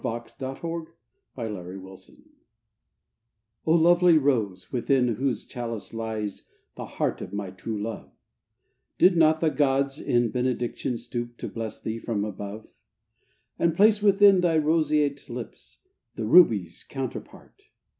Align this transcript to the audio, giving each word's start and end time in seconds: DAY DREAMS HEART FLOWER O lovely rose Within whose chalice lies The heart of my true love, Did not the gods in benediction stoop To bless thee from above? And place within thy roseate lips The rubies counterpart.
DAY 0.01 0.07
DREAMS 0.39 0.59
HEART 0.61 0.97
FLOWER 1.35 1.77
O 3.67 3.71
lovely 3.75 4.17
rose 4.17 4.71
Within 4.71 5.09
whose 5.09 5.45
chalice 5.45 5.93
lies 5.93 6.47
The 6.73 6.87
heart 6.97 7.21
of 7.21 7.31
my 7.33 7.51
true 7.51 7.79
love, 7.79 8.09
Did 8.97 9.15
not 9.15 9.41
the 9.41 9.51
gods 9.51 9.99
in 9.99 10.31
benediction 10.31 10.97
stoop 10.97 11.37
To 11.37 11.47
bless 11.47 11.79
thee 11.79 11.99
from 11.99 12.25
above? 12.25 12.65
And 13.59 13.75
place 13.75 14.01
within 14.01 14.41
thy 14.41 14.57
roseate 14.57 15.29
lips 15.29 15.83
The 16.15 16.25
rubies 16.25 16.83
counterpart. 16.83 17.65